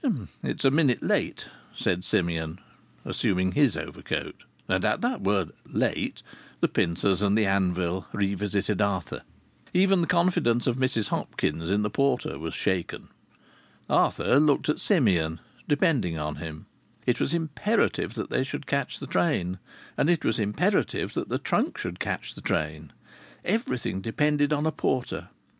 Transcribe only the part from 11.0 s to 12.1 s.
Hopkins in the